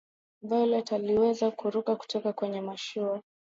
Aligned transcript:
violet 0.41 0.93
aliweza 0.93 1.51
kuruka 1.51 1.95
kutoka 1.95 2.33
kwenye 2.33 2.61
mashua 2.61 3.21